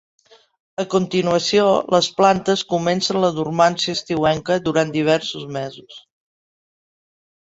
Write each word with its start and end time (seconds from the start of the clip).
A 0.83 0.83
continuació, 0.91 1.65
les 1.95 2.07
plantes 2.21 2.63
comencen 2.73 3.19
la 3.25 3.29
dormància 3.35 3.95
estiuenca 3.99 4.57
durant 4.69 4.95
diversos 4.97 5.45
mesos. 5.59 6.01